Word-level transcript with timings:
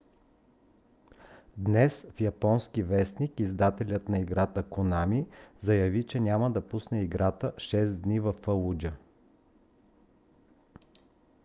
днес 1.57 2.07
в 2.15 2.21
японски 2.21 2.83
вестник 2.83 3.39
издателят 3.39 4.09
на 4.09 4.19
играта 4.19 4.63
конами 4.63 5.27
заяви 5.59 6.03
че 6.03 6.19
няма 6.19 6.51
да 6.51 6.67
пусне 6.67 7.01
играта 7.03 7.53
шест 7.57 8.01
дни 8.01 8.19
във 8.19 8.35
фалуджа 8.35 8.93